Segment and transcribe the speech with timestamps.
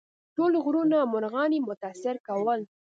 [0.35, 2.59] ټول غرونه او مرغان یې متاثر کول.